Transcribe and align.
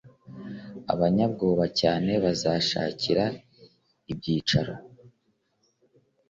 Abanyabwoba 0.93 1.65
cyane 1.79 2.11
babashakira 2.23 3.25
ibyicaro 4.11 4.73